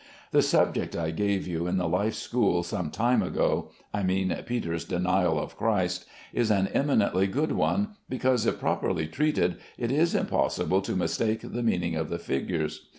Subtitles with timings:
[0.31, 4.83] The subject I gave you in the life school some time ago (I mean Peter's
[4.83, 10.81] denial of Christ) is an eminently good one, because if properly treated it is impossible
[10.81, 12.87] to mistake the meaning of the figures.